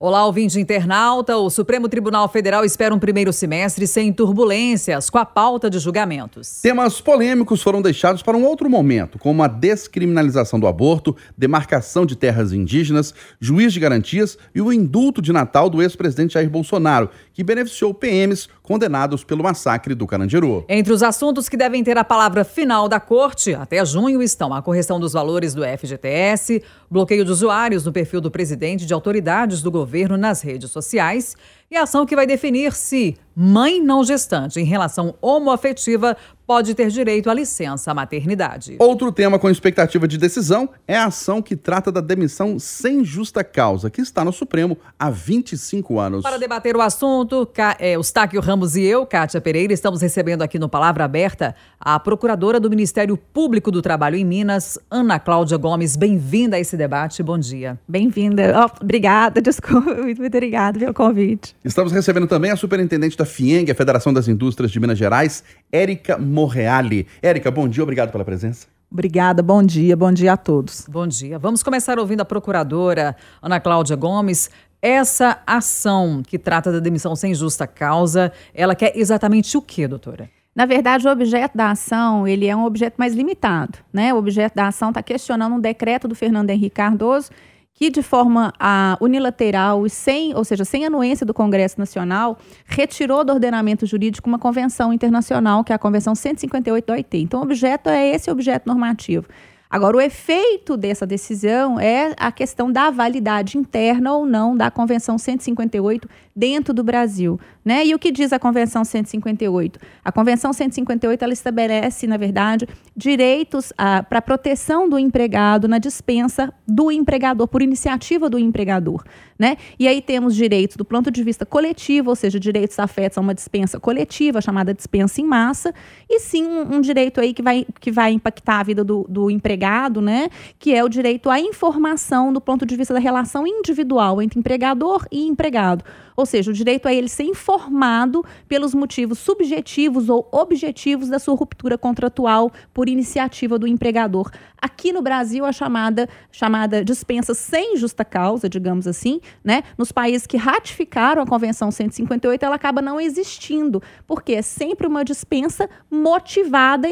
[0.00, 1.36] Olá, ouvinte internauta.
[1.38, 6.62] O Supremo Tribunal Federal espera um primeiro semestre sem turbulências, com a pauta de julgamentos.
[6.62, 12.14] Temas polêmicos foram deixados para um outro momento, como a descriminalização do aborto, demarcação de
[12.14, 17.42] terras indígenas, juiz de garantias e o indulto de Natal do ex-presidente Jair Bolsonaro, que
[17.42, 20.64] beneficiou PMs condenados pelo massacre do Carandiru.
[20.68, 24.62] Entre os assuntos que devem ter a palavra final da corte até junho estão a
[24.62, 29.72] correção dos valores do FGTS, bloqueio de usuários no perfil do presidente de autoridades do
[29.72, 31.34] governo nas redes sociais
[31.70, 36.88] e a ação que vai definir se mãe não gestante em relação homoafetiva pode ter
[36.88, 38.74] direito à licença maternidade.
[38.80, 43.44] Outro tema com expectativa de decisão é a ação que trata da demissão sem justa
[43.44, 46.22] causa, que está no Supremo há 25 anos.
[46.22, 47.46] Para debater o assunto,
[47.78, 52.58] é, Eustáquio Ramos e eu, Kátia Pereira, estamos recebendo aqui no Palavra Aberta a procuradora
[52.58, 55.96] do Ministério Público do Trabalho em Minas, Ana Cláudia Gomes.
[55.96, 57.22] Bem-vinda a esse debate.
[57.22, 57.78] Bom dia.
[57.86, 58.54] Bem-vinda.
[58.64, 59.94] Oh, obrigada, desculpa.
[59.94, 61.54] Muito, muito obrigada pelo convite.
[61.64, 65.42] Estamos recebendo também a superintendente da FIENG, a Federação das Indústrias de Minas Gerais,
[65.72, 67.06] Érica Morreale.
[67.20, 68.68] Érica, bom dia, obrigado pela presença.
[68.90, 70.86] Obrigada, bom dia, bom dia a todos.
[70.88, 71.36] Bom dia.
[71.38, 74.48] Vamos começar ouvindo a procuradora Ana Cláudia Gomes.
[74.80, 80.30] Essa ação que trata da demissão sem justa causa, ela quer exatamente o que, doutora?
[80.54, 83.78] Na verdade, o objeto da ação ele é um objeto mais limitado.
[83.92, 84.14] Né?
[84.14, 87.30] O objeto da ação está questionando um decreto do Fernando Henrique Cardoso
[87.78, 93.22] que de forma a, unilateral e sem, ou seja, sem anuência do Congresso Nacional, retirou
[93.22, 97.18] do ordenamento jurídico uma convenção internacional, que é a Convenção 158 da OIT.
[97.18, 99.28] Então, o objeto é esse objeto normativo.
[99.70, 105.16] Agora, o efeito dessa decisão é a questão da validade interna ou não da Convenção
[105.16, 107.40] 158 dentro do Brasil.
[107.64, 107.84] Né?
[107.84, 109.80] E o que diz a Convenção 158?
[110.04, 113.72] A Convenção 158 ela estabelece, na verdade, direitos
[114.08, 119.02] para proteção do empregado na dispensa do empregador, por iniciativa do empregador.
[119.36, 119.56] Né?
[119.78, 123.34] E aí temos direitos do ponto de vista coletivo, ou seja, direitos afetos a uma
[123.34, 125.74] dispensa coletiva, chamada dispensa em massa,
[126.08, 129.28] e sim um, um direito aí que vai, que vai impactar a vida do, do
[129.28, 130.28] empregado, né?
[130.58, 135.04] que é o direito à informação do ponto de vista da relação individual entre empregador
[135.10, 135.84] e empregado.
[136.18, 141.36] Ou seja, o direito a ele ser informado pelos motivos subjetivos ou objetivos da sua
[141.36, 144.28] ruptura contratual por iniciativa do empregador.
[144.60, 149.62] Aqui no Brasil, a chamada, chamada dispensa sem justa causa, digamos assim, né?
[149.78, 155.04] Nos países que ratificaram a Convenção 158, ela acaba não existindo, porque é sempre uma
[155.04, 156.88] dispensa motivada,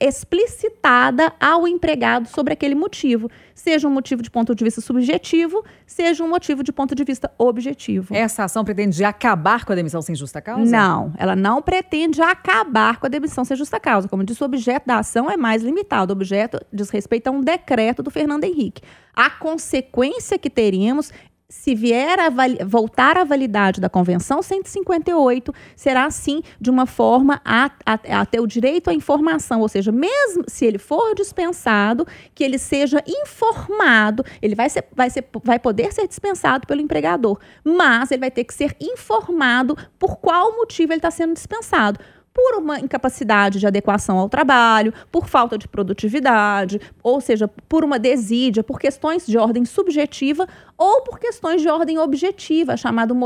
[0.00, 3.30] explicitada ao empregado sobre aquele motivo.
[3.56, 7.32] Seja um motivo de ponto de vista subjetivo, seja um motivo de ponto de vista
[7.38, 8.14] objetivo.
[8.14, 10.70] Essa ação pretende acabar com a demissão sem justa causa?
[10.70, 14.08] Não, ela não pretende acabar com a demissão sem justa causa.
[14.08, 16.12] Como disse, o objeto da ação é mais limitado.
[16.12, 18.82] O objeto diz respeito a um decreto do Fernando Henrique.
[19.14, 21.10] A consequência que teríamos
[21.48, 22.28] se vier a
[22.64, 28.40] voltar à validade da Convenção 158, será sim de uma forma a, a, a, ter
[28.40, 34.24] o direito à informação, ou seja, mesmo se ele for dispensado, que ele seja informado,
[34.42, 38.44] ele vai, ser, vai, ser, vai poder ser dispensado pelo empregador, mas ele vai ter
[38.44, 42.00] que ser informado por qual motivo ele está sendo dispensado
[42.36, 47.98] por uma incapacidade de adequação ao trabalho, por falta de produtividade, ou seja, por uma
[47.98, 53.16] desídia, por questões de ordem subjetiva ou por questões de ordem objetiva, chamado,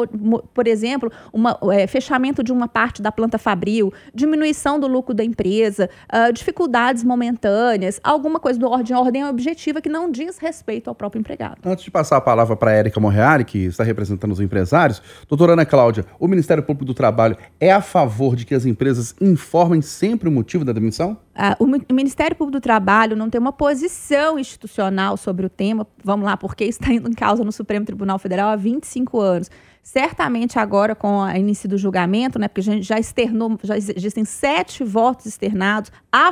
[0.54, 5.24] por exemplo, uma, é, fechamento de uma parte da planta fabril, diminuição do lucro da
[5.24, 10.94] empresa, uh, dificuldades momentâneas, alguma coisa do ordem, ordem objetiva que não diz respeito ao
[10.94, 11.58] próprio empregado.
[11.64, 15.54] Antes de passar a palavra para a Érica Morreari, que está representando os empresários, doutora
[15.54, 19.14] Ana Cláudia, o Ministério Público do Trabalho é a favor de que as empresas empresas
[19.20, 21.16] informem sempre o motivo da demissão?
[21.58, 26.36] O, Ministério Público do Trabalho não tem uma posição institucional sobre o tema, vamos lá,
[26.36, 29.50] porque está indo em causa no Supremo Tribunal Federal há 25 anos.
[29.82, 34.24] Certamente agora, com o início do julgamento, né, porque a gente já externou, já existem
[34.24, 36.30] sete votos externados, a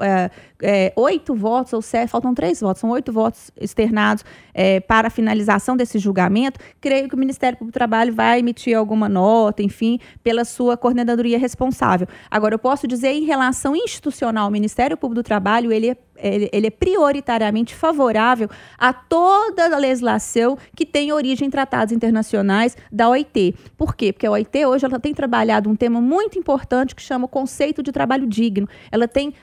[0.00, 0.30] é,
[0.62, 5.10] é, oito votos, ou sete, faltam três votos, são oito votos externados é, para a
[5.10, 6.60] finalização desse julgamento.
[6.80, 11.38] Creio que o Ministério Público do Trabalho vai emitir alguma nota, enfim, pela sua coordenadoria
[11.38, 12.06] responsável.
[12.30, 16.66] Agora, eu posso dizer, em relação institucional, o Ministério Público do Trabalho, ele é ele,
[16.66, 18.48] é prioritariamente favorável
[18.78, 23.54] a toda a legislação que tem origem em tratados internacionais da OIT.
[23.76, 24.12] Por quê?
[24.12, 27.82] Porque a OIT hoje ela tem trabalhado um tema muito importante que chama o conceito
[27.82, 28.68] de trabalho digno.
[28.92, 29.34] Ela tem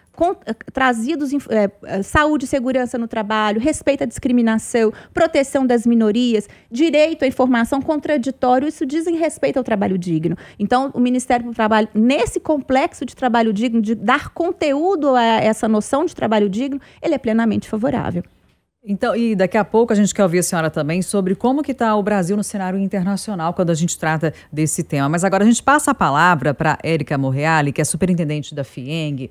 [0.46, 6.48] eh, trazidos é, eh, saúde e segurança no trabalho, respeito à discriminação, proteção das minorias,
[6.72, 10.36] direito à informação contraditório, isso dizem respeito ao trabalho digno.
[10.58, 15.68] Então, o Ministério do Trabalho, nesse complexo de trabalho digno, de dar conteúdo a essa
[15.68, 18.24] noção de trabalho digno, ele é plenamente favorável.
[18.90, 21.74] Então, e daqui a pouco a gente quer ouvir a senhora também sobre como que
[21.74, 25.10] está o Brasil no cenário internacional quando a gente trata desse tema.
[25.10, 29.30] Mas agora a gente passa a palavra para Érica Morreale, que é superintendente da FIENG.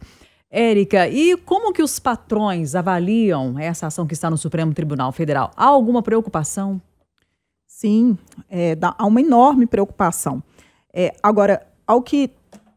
[0.51, 5.51] Érica, e como que os patrões avaliam essa ação que está no Supremo Tribunal Federal?
[5.57, 6.81] Há alguma preocupação?
[7.67, 8.17] Sim,
[8.49, 10.43] é, há uma enorme preocupação.
[10.95, 12.31] É, agora, ao que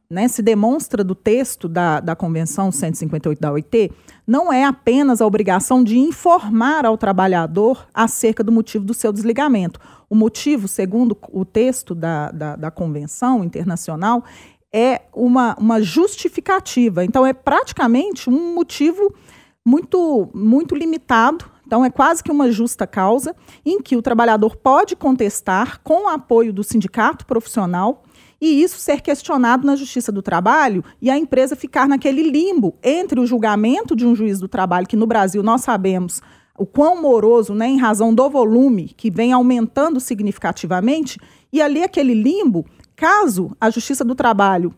[0.09, 3.91] né, se demonstra do texto da, da Convenção 158 da OIT,
[4.25, 9.79] não é apenas a obrigação de informar ao trabalhador acerca do motivo do seu desligamento.
[10.09, 14.23] O motivo, segundo o texto da, da, da Convenção Internacional,
[14.73, 17.03] é uma, uma justificativa.
[17.03, 19.13] Então, é praticamente um motivo
[19.65, 21.45] muito, muito limitado.
[21.65, 23.35] Então, é quase que uma justa causa
[23.65, 28.03] em que o trabalhador pode contestar com o apoio do sindicato profissional
[28.41, 33.19] e isso ser questionado na Justiça do Trabalho e a empresa ficar naquele limbo entre
[33.19, 36.21] o julgamento de um juiz do trabalho, que no Brasil nós sabemos
[36.57, 41.17] o quão moroso, né, em razão do volume que vem aumentando significativamente,
[41.53, 42.65] e ali aquele limbo,
[42.99, 44.73] caso a Justiça do Trabalho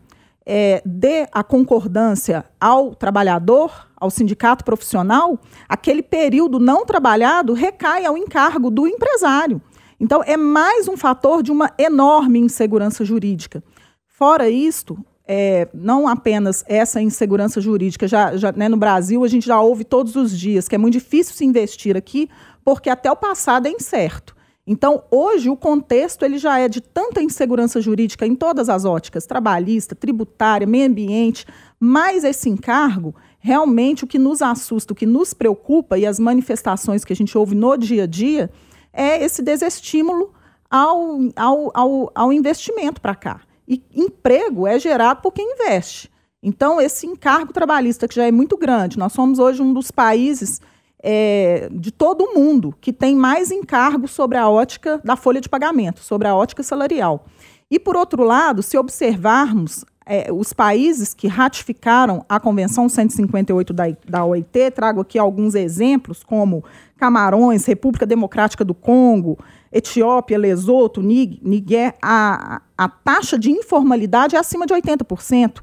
[0.46, 5.38] é, dê a concordância ao trabalhador, ao sindicato profissional,
[5.68, 9.60] aquele período não trabalhado recai ao encargo do empresário.
[9.98, 13.62] Então, é mais um fator de uma enorme insegurança jurídica.
[14.06, 14.96] Fora isto,
[15.26, 19.82] é, não apenas essa insegurança jurídica, já, já né, no Brasil a gente já ouve
[19.82, 22.28] todos os dias que é muito difícil se investir aqui,
[22.64, 24.34] porque até o passado é incerto.
[24.64, 29.26] Então, hoje, o contexto ele já é de tanta insegurança jurídica em todas as óticas,
[29.26, 31.44] trabalhista, tributária, meio ambiente,
[31.80, 37.04] mas esse encargo, realmente o que nos assusta, o que nos preocupa e as manifestações
[37.04, 38.50] que a gente ouve no dia a dia,
[38.92, 40.32] é esse desestímulo
[40.70, 43.40] ao, ao, ao, ao investimento para cá.
[43.66, 46.08] E emprego é gerado por quem investe.
[46.40, 50.60] Então, esse encargo trabalhista, que já é muito grande, nós somos hoje um dos países
[51.02, 55.48] é, de todo o mundo que tem mais encargo sobre a ótica da folha de
[55.48, 57.26] pagamento, sobre a ótica salarial.
[57.70, 63.84] E, por outro lado, se observarmos é, os países que ratificaram a Convenção 158 da,
[64.06, 66.64] da OIT, trago aqui alguns exemplos, como
[66.96, 69.38] Camarões, República Democrática do Congo,
[69.72, 75.60] Etiópia, Lesoto, Niger, a, a taxa de informalidade é acima de 80%.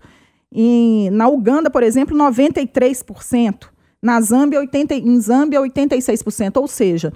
[0.51, 3.67] E, na Uganda, por exemplo, 93%.
[4.01, 6.57] Na Zâmbia, 80, em Zâmbia, 86%.
[6.57, 7.11] Ou seja,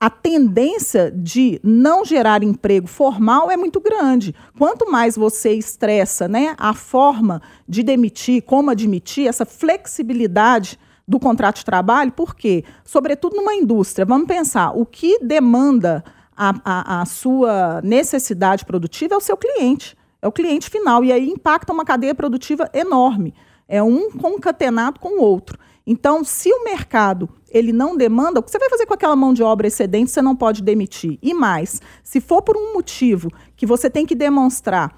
[0.00, 4.34] a tendência de não gerar emprego formal é muito grande.
[4.58, 11.58] Quanto mais você estressa né, a forma de demitir, como admitir, essa flexibilidade do contrato
[11.58, 12.64] de trabalho, por quê?
[12.84, 16.02] Sobretudo numa indústria, vamos pensar, o que demanda
[16.36, 21.12] a, a, a sua necessidade produtiva é o seu cliente, é o cliente final, e
[21.12, 23.34] aí impacta uma cadeia produtiva enorme.
[23.68, 25.58] É um concatenado com o outro.
[25.86, 29.34] Então, se o mercado ele não demanda, o que você vai fazer com aquela mão
[29.34, 31.18] de obra excedente, você não pode demitir.
[31.22, 34.96] E mais, se for por um motivo que você tem que demonstrar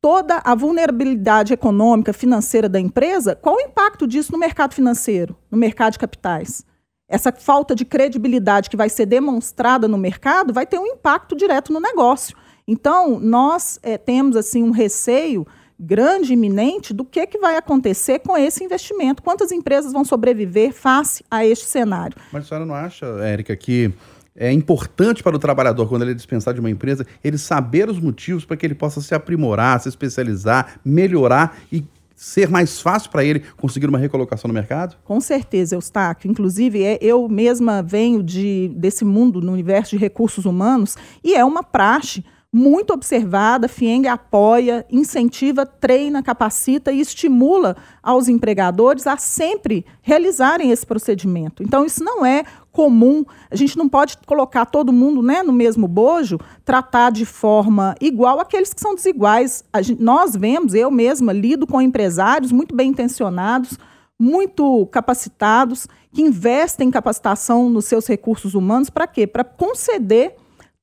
[0.00, 5.58] toda a vulnerabilidade econômica, financeira da empresa, qual o impacto disso no mercado financeiro, no
[5.58, 6.64] mercado de capitais?
[7.08, 11.72] Essa falta de credibilidade que vai ser demonstrada no mercado vai ter um impacto direto
[11.72, 12.36] no negócio.
[12.68, 15.46] Então, nós é, temos assim um receio
[15.78, 19.22] grande, iminente, do que, que vai acontecer com esse investimento.
[19.22, 22.16] Quantas empresas vão sobreviver face a este cenário?
[22.32, 23.92] Mas a senhora não acha, Érica, que
[24.34, 27.98] é importante para o trabalhador, quando ele é dispensado de uma empresa, ele saber os
[27.98, 31.84] motivos para que ele possa se aprimorar, se especializar, melhorar e
[32.14, 34.96] ser mais fácil para ele conseguir uma recolocação no mercado?
[35.04, 36.30] Com certeza, Eustáquio.
[36.30, 41.44] Inclusive, é, eu mesma venho de, desse mundo, no universo de recursos humanos, e é
[41.44, 42.24] uma praxe
[42.56, 50.86] muito observada, FIENG apoia, incentiva, treina, capacita e estimula aos empregadores a sempre realizarem esse
[50.86, 51.62] procedimento.
[51.62, 55.86] Então, isso não é comum, a gente não pode colocar todo mundo né, no mesmo
[55.86, 59.62] bojo, tratar de forma igual aqueles que são desiguais.
[59.82, 63.78] Gente, nós vemos, eu mesma lido com empresários muito bem intencionados,
[64.18, 69.26] muito capacitados, que investem em capacitação nos seus recursos humanos, para quê?
[69.26, 70.36] Para conceder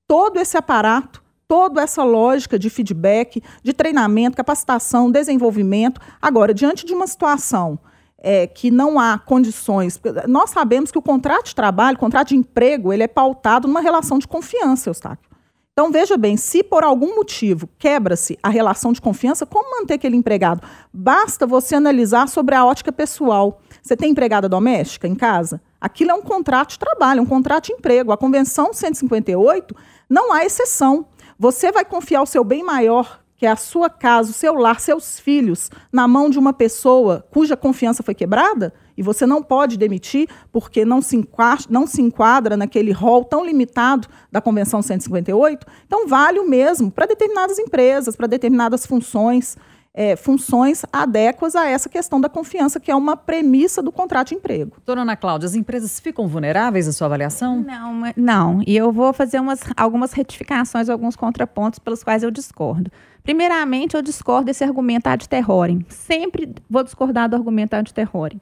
[0.07, 1.22] todo esse aparato
[1.53, 6.01] toda essa lógica de feedback, de treinamento, capacitação, desenvolvimento.
[6.19, 7.77] Agora, diante de uma situação
[8.17, 12.35] é, que não há condições, nós sabemos que o contrato de trabalho, o contrato de
[12.35, 15.29] emprego, ele é pautado numa relação de confiança, Eustáquio.
[15.73, 20.15] Então, veja bem, se por algum motivo quebra-se a relação de confiança, como manter aquele
[20.15, 20.67] empregado?
[20.91, 23.61] Basta você analisar sobre a ótica pessoal.
[23.79, 25.61] Você tem empregada doméstica em casa?
[25.79, 28.11] Aquilo é um contrato de trabalho, um contrato de emprego.
[28.11, 29.75] A Convenção 158
[30.09, 31.05] não há exceção.
[31.37, 34.79] Você vai confiar o seu bem maior, que é a sua casa, o seu lar,
[34.79, 38.73] seus filhos, na mão de uma pessoa cuja confiança foi quebrada?
[38.97, 43.45] e você não pode demitir porque não se enquadra, não se enquadra naquele rol tão
[43.45, 49.57] limitado da Convenção 158, então vale o mesmo para determinadas empresas, para determinadas funções
[49.93, 54.35] é, funções adequas a essa questão da confiança, que é uma premissa do contrato de
[54.35, 54.77] emprego.
[54.85, 57.61] Dona Ana Cláudia, as empresas ficam vulneráveis na sua avaliação?
[57.61, 58.63] Não, não.
[58.65, 62.91] E eu vou fazer umas, algumas retificações, alguns contrapontos pelos quais eu discordo.
[63.23, 65.85] Primeiramente, eu discordo desse argumento ad terrorem.
[65.87, 68.41] Sempre vou discordar do argumento ad terrorem.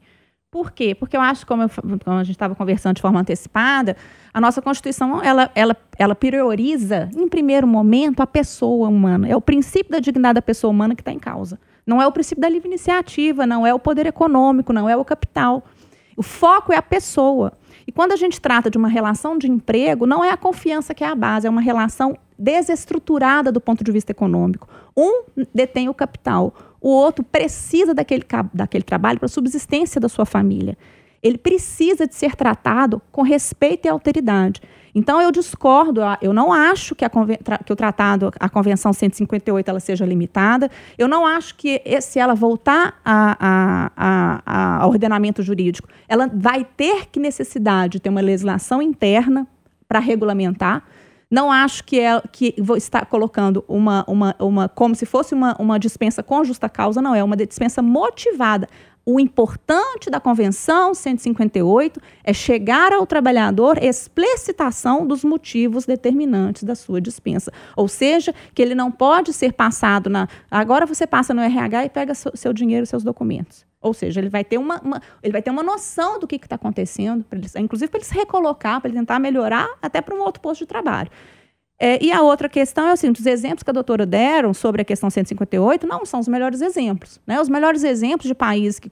[0.51, 0.93] Por quê?
[0.93, 1.69] Porque eu acho, como, eu,
[2.03, 3.95] como a gente estava conversando de forma antecipada,
[4.33, 9.29] a nossa Constituição ela, ela, ela prioriza, em primeiro momento, a pessoa humana.
[9.29, 11.57] É o princípio da dignidade da pessoa humana que está em causa.
[11.87, 15.05] Não é o princípio da livre iniciativa, não é o poder econômico, não é o
[15.05, 15.63] capital.
[16.17, 17.53] O foco é a pessoa.
[17.87, 21.01] E quando a gente trata de uma relação de emprego, não é a confiança que
[21.01, 24.67] é a base, é uma relação desestruturada do ponto de vista econômico.
[24.97, 30.25] Um detém o capital, o outro precisa daquele, daquele trabalho para a subsistência da sua
[30.25, 30.75] família.
[31.21, 34.59] Ele precisa de ser tratado com respeito e alteridade.
[34.93, 39.79] Então, eu discordo, eu não acho que, a, que o tratado, a Convenção 158, ela
[39.79, 40.69] seja limitada.
[40.97, 46.65] Eu não acho que, se ela voltar a, a, a, a ordenamento jurídico, ela vai
[46.65, 49.47] ter que necessidade de ter uma legislação interna
[49.87, 50.83] para regulamentar.
[51.31, 55.79] Não acho que, é, que estar colocando uma, uma, uma como se fosse uma, uma
[55.79, 58.67] dispensa com justa causa, não, é uma dispensa motivada.
[59.05, 67.01] O importante da Convenção 158 é chegar ao trabalhador explicitação dos motivos determinantes da sua
[67.01, 67.51] dispensa.
[67.75, 70.27] Ou seja, que ele não pode ser passado na.
[70.51, 73.70] Agora você passa no RH e pega seu, seu dinheiro seus documentos.
[73.81, 76.55] Ou seja, ele vai ter uma, uma ele vai ter uma noção do que está
[76.55, 80.41] acontecendo, ele, inclusive para ele se recolocar, para ele tentar melhorar até para um outro
[80.41, 81.09] posto de trabalho.
[81.83, 84.85] É, e a outra questão é assim, os exemplos que a doutora deram sobre a
[84.85, 87.19] questão 158 não são os melhores exemplos.
[87.25, 87.41] Né?
[87.41, 88.87] Os melhores exemplos de países que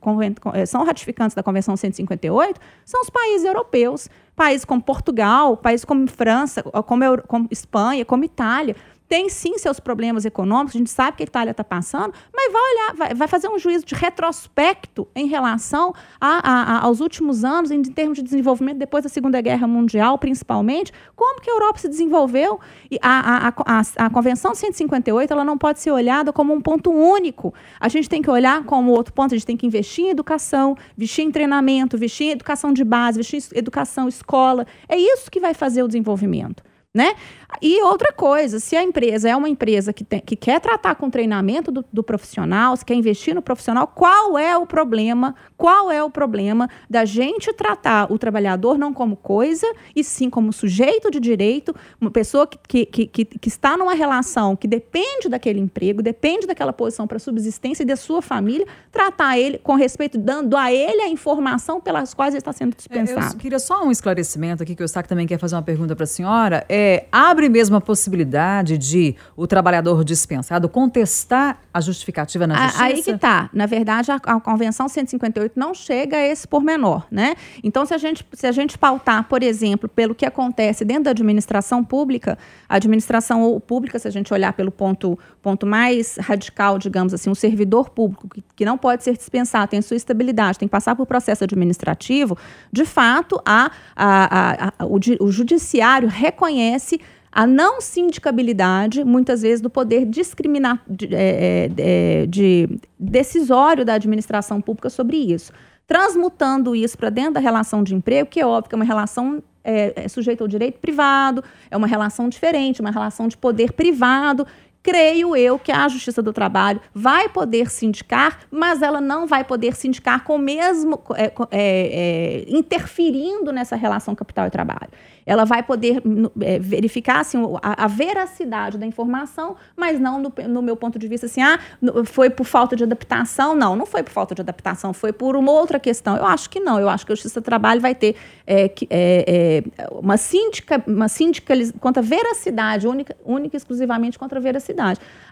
[0.55, 6.08] é, são ratificantes da Convenção 158 são os países europeus, países como Portugal, países como
[6.08, 8.75] França, como, como Espanha, como Itália
[9.09, 12.61] tem sim seus problemas econômicos, a gente sabe que a Itália está passando, mas vai
[12.61, 17.43] olhar, vai, vai, fazer um juízo de retrospecto em relação a, a, a, aos últimos
[17.43, 21.79] anos, em, termos de desenvolvimento depois da Segunda Guerra Mundial, principalmente, como que a Europa
[21.79, 22.59] se desenvolveu.
[22.91, 27.51] E a, a, a, Convenção 158 ela não pode ser olhada como um ponto único.
[27.79, 30.77] A gente tem que olhar como outro ponto, a gente tem que investir em educação,
[30.95, 34.67] investir em treinamento, investir em educação de base, investir em educação, escola.
[34.87, 36.61] É isso que vai fazer o desenvolvimento.
[36.93, 37.13] Né?
[37.62, 41.10] E outra coisa, se a empresa é uma empresa que, tem, que quer tratar com
[41.10, 45.36] treinamento do, do, profissional, se quer investir no profissional, qual é o problema?
[45.58, 49.65] Qual é o problema da gente tratar o trabalhador não como coisa,
[49.96, 54.56] e sim como sujeito de direito, uma pessoa que, que, que, que está numa relação
[54.56, 59.58] que depende daquele emprego, depende daquela posição para subsistência e da sua família, tratar ele
[59.58, 63.34] com respeito, dando a ele a informação pelas quais ele está sendo dispensado.
[63.34, 66.03] Eu queria só um esclarecimento aqui, que o Eustáquio também quer fazer uma pergunta para
[66.03, 66.65] a senhora.
[66.70, 67.06] É, é,
[67.39, 72.84] abre mesmo a possibilidade de o trabalhador dispensado contestar a justificativa na justiça?
[72.84, 73.50] Aí que está.
[73.53, 77.36] Na verdade, a, a, Convenção 158 não chega a esse pormenor, né?
[77.63, 81.12] Então, se a, gente, se a gente pautar, por exemplo, pelo que acontece dentro da
[81.12, 87.13] administração pública, a administração pública, se a gente olhar pelo ponto, ponto mais radical, digamos
[87.13, 90.72] assim, um servidor público que, que não pode ser dispensado, tem sua estabilidade, tem que
[90.72, 92.38] passar por processo administrativo,
[92.72, 97.00] de fato, a, a, a, o, o judiciário reconhece
[97.31, 104.59] a não sindicabilidade, muitas vezes, do poder discriminar, de, é, é, de decisório da administração
[104.59, 105.53] pública sobre isso.
[105.86, 109.41] Transmutando isso para dentro da relação de emprego, que é óbvio que é uma relação
[109.63, 114.45] é, é sujeita ao direito privado, é uma relação diferente, uma relação de poder privado,
[114.81, 119.75] creio eu que a Justiça do Trabalho vai poder sindicar, mas ela não vai poder
[119.75, 124.91] sindicar com mesmo é, é, é, interferindo nessa relação capital e trabalho
[125.29, 126.01] ela vai poder
[126.41, 131.07] é, verificar assim, a, a, veracidade da informação, mas não no, no, meu ponto de
[131.07, 131.59] vista assim, ah,
[132.05, 133.55] foi por falta de adaptação.
[133.55, 136.17] Não, não foi por falta de adaptação, foi por uma outra questão.
[136.17, 138.15] Eu acho que não, eu acho que a Justiça do Trabalho vai ter
[138.48, 144.41] é, é, uma síndica, uma síndica contra a veracidade, única, única e exclusivamente contra a
[144.41, 144.78] veracidade.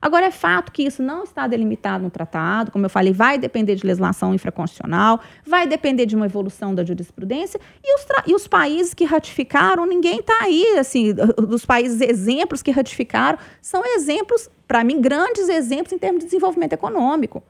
[0.01, 3.75] Agora, é fato que isso não está delimitado no tratado, como eu falei, vai depender
[3.75, 8.93] de legislação infraconstitucional, vai depender de uma evolução da jurisprudência, e os, e os países
[8.93, 15.01] que ratificaram ninguém está aí, assim, dos países exemplos que ratificaram, são exemplos, para mim,
[15.01, 17.43] grandes exemplos em termos de desenvolvimento econômico.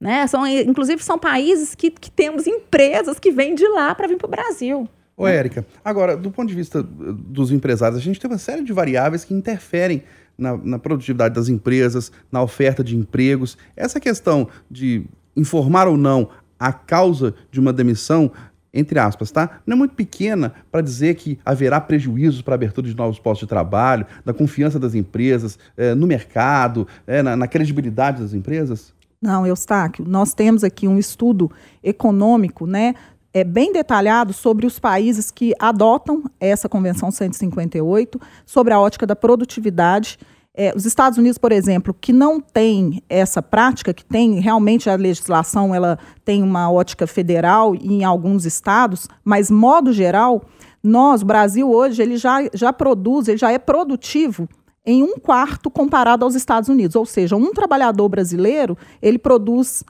[0.00, 0.26] Né?
[0.26, 4.26] São, inclusive, são países que, que temos empresas que vêm de lá para vir para
[4.26, 4.88] o Brasil.
[5.14, 8.72] Ô, Érica, agora, do ponto de vista dos empresários, a gente tem uma série de
[8.72, 10.02] variáveis que interferem
[10.40, 13.56] na, na, produtividade das empresas, na oferta de empregos.
[13.76, 15.04] Essa questão de
[15.36, 18.32] informar ou não a causa de uma demissão
[18.72, 19.60] entre aspas, tá?
[19.66, 23.46] Não é muito pequena para dizer que haverá prejuízos para a abertura de novos postos
[23.46, 28.92] de trabalho, da confiança das empresas é, no mercado, é, na, na, credibilidade das empresas?
[29.20, 31.50] Não, Eustáquio, nós temos aqui um estudo
[31.82, 32.94] econômico, né?
[33.32, 39.14] É bem detalhado sobre os países que adotam essa Convenção 158, sobre a ótica da
[39.14, 40.18] produtividade
[40.54, 44.96] é, os Estados Unidos, por exemplo, que não tem essa prática, que tem realmente a
[44.96, 50.42] legislação, ela tem uma ótica federal em alguns estados, mas modo geral,
[50.82, 54.48] nós, o Brasil hoje, ele já, já produz, ele já é produtivo
[54.84, 56.96] em um quarto comparado aos Estados Unidos.
[56.96, 59.84] Ou seja, um trabalhador brasileiro, ele produz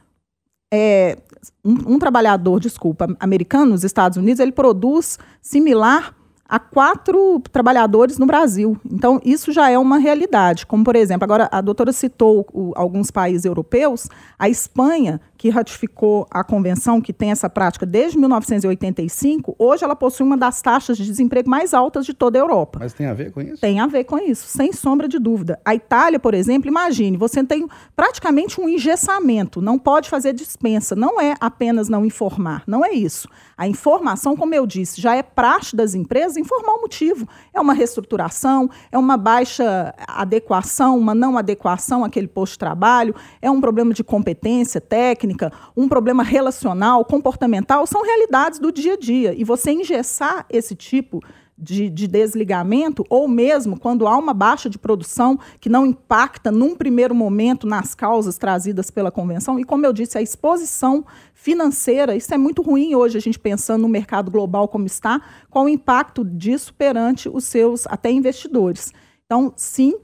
[0.72, 1.16] é,
[1.64, 6.14] um, um, trabalhador, desculpa, americano nos Estados Unidos, ele produz similar
[6.50, 8.76] a quatro trabalhadores no Brasil.
[8.84, 10.66] Então, isso já é uma realidade.
[10.66, 16.26] Como, por exemplo, agora a doutora citou o, alguns países europeus, a Espanha, que ratificou
[16.30, 21.06] a convenção, que tem essa prática desde 1985, hoje ela possui uma das taxas de
[21.06, 22.78] desemprego mais altas de toda a Europa.
[22.78, 23.58] Mas tem a ver com isso?
[23.58, 25.58] Tem a ver com isso, sem sombra de dúvida.
[25.64, 27.66] A Itália, por exemplo, imagine, você tem
[27.96, 33.26] praticamente um engessamento, não pode fazer dispensa, não é apenas não informar, não é isso.
[33.56, 37.26] A informação, como eu disse, já é praxe das empresas informar o motivo.
[37.54, 43.50] É uma reestruturação, é uma baixa adequação, uma não adequação àquele posto de trabalho, é
[43.50, 48.96] um problema de competência técnica, técnica, um problema relacional, comportamental, são realidades do dia a
[48.96, 49.34] dia.
[49.34, 51.22] E você engessar esse tipo
[51.56, 56.74] de, de, desligamento, ou mesmo quando há uma baixa de produção que não impacta num
[56.74, 59.60] primeiro momento nas causas trazidas pela convenção.
[59.60, 63.82] E como eu disse, a exposição financeira, isso é muito ruim hoje, a gente pensando
[63.82, 65.20] no mercado global como está,
[65.50, 68.90] qual o impacto disso perante os seus até investidores.
[69.26, 69.94] Então, sim,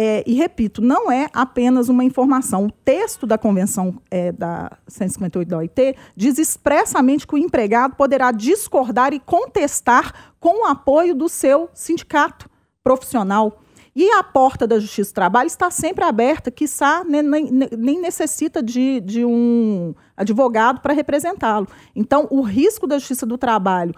[0.00, 2.66] é, e repito, não é apenas uma informação.
[2.66, 8.30] O texto da Convenção é, da 158 da OIT diz expressamente que o empregado poderá
[8.30, 12.48] discordar e contestar com o apoio do seu sindicato
[12.80, 13.60] profissional.
[13.96, 18.62] E a porta da Justiça do Trabalho está sempre aberta, quiçá nem, nem, nem necessita
[18.62, 21.66] de, de um advogado para representá-lo.
[21.96, 23.92] Então, o risco da Justiça do Trabalho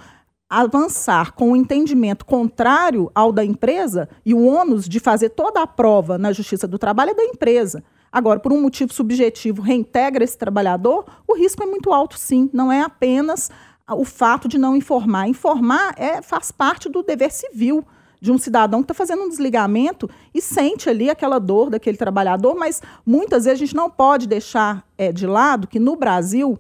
[0.51, 5.63] avançar com o um entendimento contrário ao da empresa e o ônus de fazer toda
[5.63, 7.85] a prova na Justiça do Trabalho é da empresa.
[8.11, 12.51] Agora, por um motivo subjetivo, reintegra esse trabalhador, o risco é muito alto, sim.
[12.53, 13.49] Não é apenas
[13.89, 15.29] o fato de não informar.
[15.29, 17.87] Informar é, faz parte do dever civil
[18.21, 22.55] de um cidadão que está fazendo um desligamento e sente ali aquela dor daquele trabalhador,
[22.55, 26.59] mas muitas vezes a gente não pode deixar é, de lado que no Brasil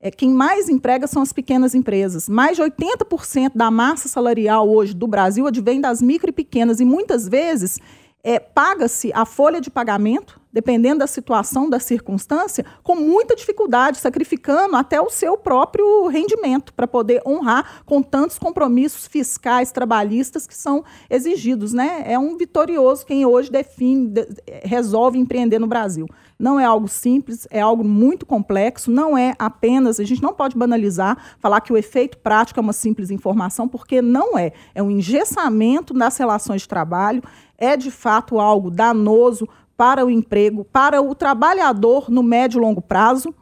[0.00, 2.28] é, quem mais emprega são as pequenas empresas.
[2.28, 6.84] Mais de 80% da massa salarial hoje do Brasil advém das micro e pequenas, e
[6.84, 7.80] muitas vezes
[8.22, 14.74] é, paga-se a folha de pagamento, dependendo da situação, da circunstância, com muita dificuldade, sacrificando
[14.74, 20.84] até o seu próprio rendimento para poder honrar com tantos compromissos fiscais, trabalhistas que são
[21.08, 21.72] exigidos.
[21.72, 22.02] Né?
[22.04, 24.26] É um vitorioso quem hoje define, de,
[24.64, 26.08] resolve empreender no Brasil.
[26.38, 30.56] Não é algo simples, é algo muito complexo, não é apenas, a gente não pode
[30.56, 34.52] banalizar, falar que o efeito prático é uma simples informação, porque não é.
[34.74, 37.22] É um engessamento nas relações de trabalho,
[37.56, 42.82] é de fato algo danoso para o emprego, para o trabalhador no médio e longo
[42.82, 43.34] prazo,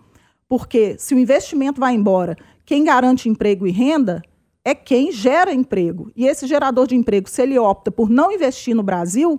[0.48, 4.22] porque se o investimento vai embora, quem garante emprego e renda
[4.64, 6.10] é quem gera emprego.
[6.16, 9.38] E esse gerador de emprego, se ele opta por não investir no Brasil,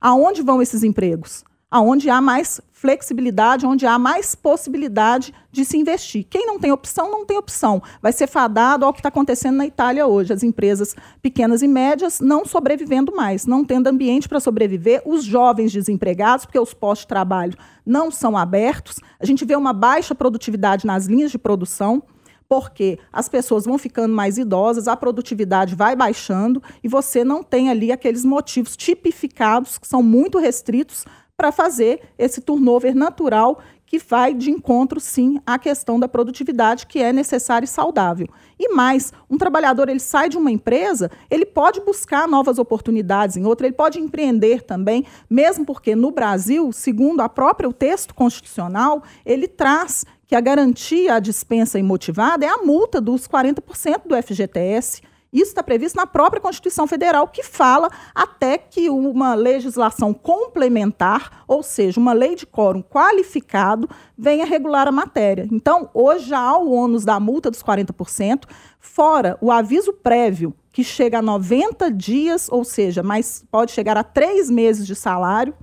[0.00, 1.44] aonde vão esses empregos?
[1.70, 6.26] Aonde há mais flexibilidade, onde há mais possibilidade de se investir.
[6.30, 7.82] Quem não tem opção, não tem opção.
[8.00, 10.32] Vai ser fadado ao que está acontecendo na Itália hoje.
[10.32, 15.70] As empresas pequenas e médias não sobrevivendo mais, não tendo ambiente para sobreviver, os jovens
[15.70, 18.98] desempregados, porque os postos de trabalho não são abertos.
[19.20, 22.02] A gente vê uma baixa produtividade nas linhas de produção
[22.48, 27.70] porque as pessoas vão ficando mais idosas, a produtividade vai baixando e você não tem
[27.70, 31.04] ali aqueles motivos tipificados que são muito restritos
[31.40, 37.02] para fazer esse turnover natural que vai de encontro, sim, à questão da produtividade que
[37.02, 38.28] é necessária e saudável.
[38.58, 43.46] E mais, um trabalhador ele sai de uma empresa, ele pode buscar novas oportunidades em
[43.46, 49.02] outra, ele pode empreender também, mesmo porque no Brasil, segundo a própria o texto constitucional,
[49.24, 55.00] ele traz que a garantia à dispensa imotivada é a multa dos 40% do FGTS.
[55.32, 61.62] Isso está previsto na própria Constituição Federal, que fala até que uma legislação complementar, ou
[61.62, 63.88] seja, uma lei de quórum qualificado,
[64.18, 65.46] venha regular a matéria.
[65.52, 68.44] Então, hoje já há o ônus da multa dos 40%,
[68.80, 74.02] fora o aviso prévio, que chega a 90 dias, ou seja, mas pode chegar a
[74.02, 75.54] três meses de salário,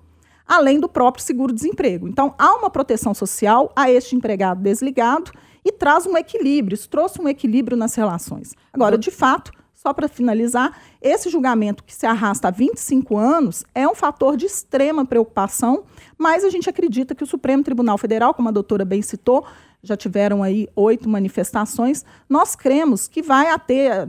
[0.47, 2.07] além do próprio seguro-desemprego.
[2.07, 5.31] Então, há uma proteção social a este empregado desligado
[5.67, 8.53] e traz um equilíbrio, isso trouxe um equilíbrio nas relações.
[8.71, 13.85] Agora, de fato, só para finalizar, esse julgamento que se arrasta há 25 anos é
[13.85, 15.83] um fator de extrema preocupação,
[16.17, 19.45] mas a gente acredita que o Supremo Tribunal Federal, como a doutora bem citou,
[19.83, 24.07] já tiveram aí oito manifestações, nós cremos que vai ter,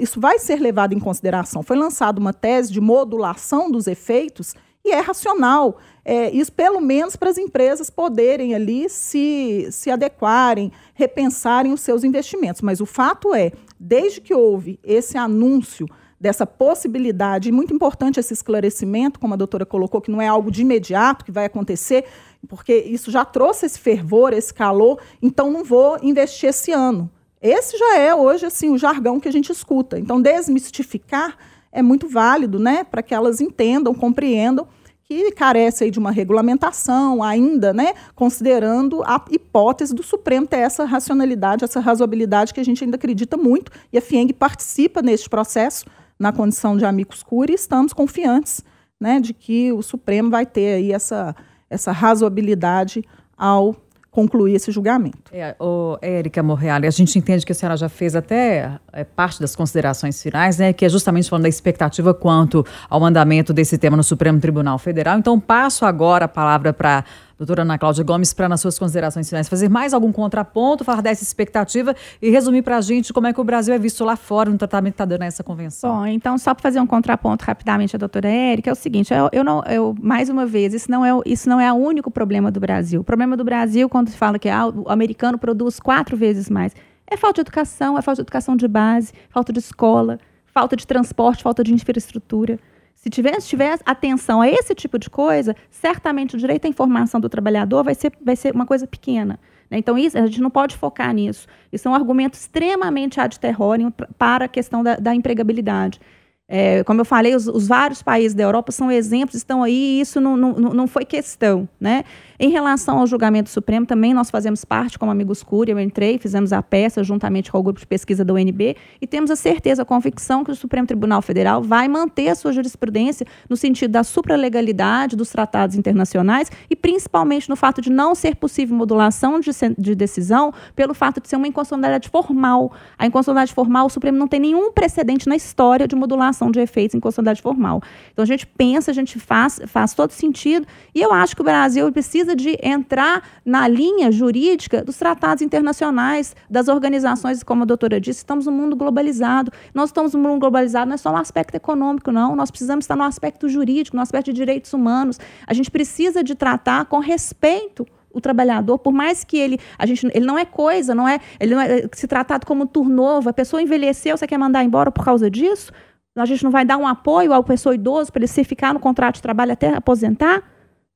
[0.00, 1.62] isso vai ser levado em consideração.
[1.62, 5.78] Foi lançada uma tese de modulação dos efeitos e é racional.
[6.04, 12.04] É, isso pelo menos para as empresas poderem ali se, se adequarem, repensarem os seus
[12.04, 12.62] investimentos.
[12.62, 15.86] Mas o fato é, desde que houve esse anúncio
[16.18, 20.50] dessa possibilidade, e muito importante esse esclarecimento, como a doutora colocou, que não é algo
[20.50, 22.04] de imediato que vai acontecer,
[22.46, 27.10] porque isso já trouxe esse fervor, esse calor, então não vou investir esse ano.
[27.40, 29.98] Esse já é hoje assim o jargão que a gente escuta.
[29.98, 31.38] Então desmistificar
[31.72, 34.66] é muito válido, né, para que elas entendam, compreendam
[35.04, 40.84] que carece aí de uma regulamentação ainda, né, considerando a hipótese do Supremo ter essa
[40.84, 45.84] racionalidade, essa razoabilidade que a gente ainda acredita muito, e a FIENG participa neste processo,
[46.16, 48.62] na condição de amigos curi, estamos confiantes
[49.00, 51.34] né, de que o Supremo vai ter aí essa,
[51.68, 53.02] essa razoabilidade
[53.36, 53.74] ao
[54.10, 55.30] concluir esse julgamento.
[55.32, 59.40] É, o Érica Morreale, a gente entende que a senhora já fez até é, parte
[59.40, 63.96] das considerações finais, né, que é justamente falando da expectativa quanto ao andamento desse tema
[63.96, 65.18] no Supremo Tribunal Federal.
[65.18, 67.04] Então, passo agora a palavra para
[67.40, 71.22] doutora Ana Cláudia Gomes, para nas suas considerações finais fazer mais algum contraponto, falar dessa
[71.22, 74.50] expectativa e resumir para a gente como é que o Brasil é visto lá fora
[74.50, 76.00] no tratamento que está dando essa convenção.
[76.00, 79.30] Bom, então só para fazer um contraponto rapidamente a doutora Érica, é o seguinte, eu,
[79.32, 82.50] eu não, eu, mais uma vez, isso não, é, isso não é o único problema
[82.50, 83.00] do Brasil.
[83.00, 86.74] O problema do Brasil, quando se fala que ah, o americano produz quatro vezes mais,
[87.06, 90.86] é falta de educação, é falta de educação de base, falta de escola, falta de
[90.86, 92.58] transporte, falta de infraestrutura.
[93.00, 97.30] Se tiver, tiver atenção a esse tipo de coisa, certamente o direito à informação do
[97.30, 99.40] trabalhador vai ser, vai ser uma coisa pequena.
[99.70, 99.78] Né?
[99.78, 101.46] Então, isso, a gente não pode focar nisso.
[101.72, 105.98] Isso é um argumento extremamente ad terrorem para a questão da, da empregabilidade.
[106.46, 110.00] É, como eu falei, os, os, vários países da Europa são exemplos, estão aí, e
[110.02, 111.66] isso não, não, não foi questão.
[111.80, 112.04] Né?
[112.42, 116.54] Em relação ao julgamento supremo, também nós fazemos parte, como Amigos Cúria, eu entrei, fizemos
[116.54, 119.84] a peça juntamente com o grupo de pesquisa da UNB, e temos a certeza, a
[119.84, 125.16] convicção que o Supremo Tribunal Federal vai manter a sua jurisprudência no sentido da supralegalidade
[125.16, 130.50] dos tratados internacionais e principalmente no fato de não ser possível modulação de, de decisão
[130.74, 132.72] pelo fato de ser uma inconstitucionalidade formal.
[132.96, 136.94] A inconstitucionalidade formal, o Supremo não tem nenhum precedente na história de modulação de efeitos
[136.94, 137.82] em inconstitucionalidade formal.
[138.14, 141.44] Então a gente pensa, a gente faz, faz todo sentido, e eu acho que o
[141.44, 147.66] Brasil precisa precisa de entrar na linha jurídica dos tratados internacionais, das organizações, como a
[147.66, 149.52] doutora disse, estamos num mundo globalizado.
[149.74, 152.36] Nós estamos num mundo globalizado não é só no aspecto econômico, não.
[152.36, 155.18] Nós precisamos estar no aspecto jurídico, no aspecto de direitos humanos.
[155.46, 160.04] A gente precisa de tratar com respeito o trabalhador, por mais que ele, a gente,
[160.12, 163.62] ele não é coisa, não é, ele não é se tratado como turnovo, a pessoa
[163.62, 165.72] envelheceu, você quer mandar embora por causa disso?
[166.16, 168.80] A gente não vai dar um apoio ao pessoa idoso para ele se ficar no
[168.80, 170.42] contrato de trabalho até aposentar?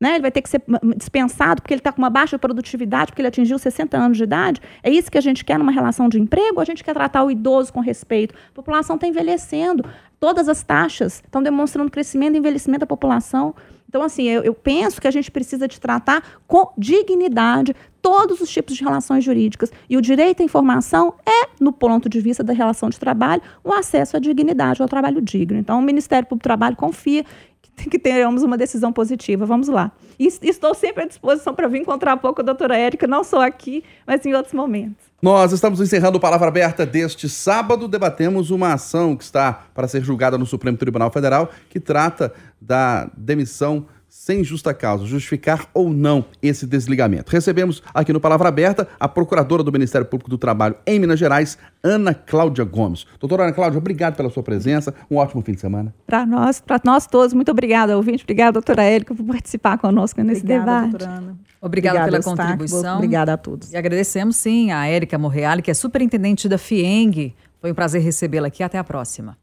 [0.00, 0.14] Né?
[0.14, 0.62] Ele vai ter que ser
[0.96, 4.61] dispensado porque ele está com uma baixa produtividade, porque ele atingiu 60 anos de idade.
[4.83, 6.61] É isso que a gente quer numa relação de emprego?
[6.61, 8.35] A gente quer tratar o idoso com respeito?
[8.50, 9.85] A população está envelhecendo.
[10.18, 13.54] Todas as taxas estão demonstrando crescimento e envelhecimento da população.
[13.88, 18.50] Então, assim, eu, eu, penso que a gente precisa de tratar com dignidade todos os
[18.50, 19.70] tipos de relações jurídicas.
[19.88, 23.70] E o direito à informação é, no ponto de vista da relação de trabalho, o
[23.70, 25.57] um acesso à dignidade, ao trabalho digno.
[25.59, 27.24] Então, o Ministério Público do Trabalho confia
[27.90, 29.44] que tenhamos uma decisão positiva.
[29.44, 29.92] Vamos lá.
[30.18, 34.24] Estou sempre à disposição para vir encontrar pouco a doutora Érica, não só aqui, mas
[34.24, 35.04] em outros momentos.
[35.20, 37.88] Nós estamos encerrando Palavra Aberta deste sábado.
[37.88, 43.10] Debatemos uma ação que está para ser julgada no Supremo Tribunal Federal, que trata da
[43.16, 47.33] demissão sem justa causa, justificar ou não esse desligamento.
[47.33, 51.59] Recebemos aqui no Palavra Aberta a procuradora do Ministério Público do Trabalho em Minas Gerais,
[51.83, 53.05] Ana Cláudia Gomes.
[53.18, 54.94] Doutora Ana Cláudia, obrigado pela sua presença.
[55.11, 55.92] Um ótimo fim de semana.
[56.07, 58.22] Para nós, para nós todos, muito obrigada, ouvinte.
[58.22, 60.90] Obrigada, doutora Érica, por participar conosco nesse obrigada, debate.
[60.90, 61.38] Doutora Ana.
[61.61, 62.96] Obrigada, Obrigada pela contribuição.
[62.96, 63.72] Obrigada a todos.
[63.72, 67.35] E agradecemos, sim, a Érica Morreale, que é superintendente da FIENG.
[67.61, 68.62] Foi um prazer recebê-la aqui.
[68.62, 69.37] Até a próxima.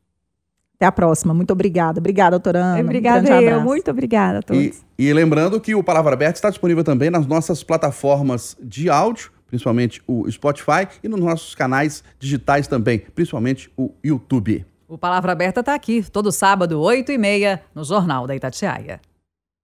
[0.81, 1.31] Até a próxima.
[1.31, 1.99] Muito obrigada.
[1.99, 2.81] Obrigada, doutora Ana.
[2.81, 3.61] Obrigada, um eu.
[3.61, 4.81] Muito obrigada a todos.
[4.97, 9.31] E, e lembrando que o Palavra Aberta está disponível também nas nossas plataformas de áudio,
[9.45, 14.65] principalmente o Spotify, e nos nossos canais digitais também, principalmente o YouTube.
[14.87, 18.99] O Palavra Aberta está aqui, todo sábado, 8 e meia, no Jornal da Itatiaia.